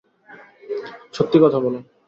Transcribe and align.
সত্যি 1.13 1.37
কথা 1.43 1.59
বলো। 1.59 1.79